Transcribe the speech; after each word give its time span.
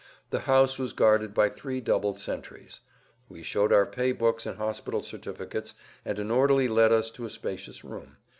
The 0.31 0.39
house 0.49 0.79
was 0.79 0.93
guarded 0.93 1.31
by 1.31 1.47
three 1.49 1.79
double 1.79 2.15
sentries. 2.15 2.79
We 3.29 3.43
showed 3.43 3.71
our 3.71 3.85
pay 3.85 4.13
books 4.13 4.47
and 4.47 4.57
hospital 4.57 5.03
certificates, 5.03 5.75
and 6.03 6.17
an 6.17 6.31
orderly 6.31 6.67
led 6.67 6.91
us 6.91 7.11
to 7.11 7.25
a 7.25 7.29
spacious 7.29 7.83
room. 7.83 8.17